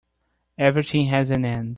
Everything 0.57 1.05
has 1.09 1.29
an 1.29 1.45
end. 1.45 1.69